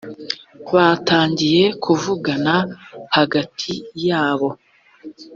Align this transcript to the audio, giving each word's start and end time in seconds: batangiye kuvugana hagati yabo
batangiye 0.73 1.63
kuvugana 1.83 2.55
hagati 3.15 3.71
yabo 4.07 4.49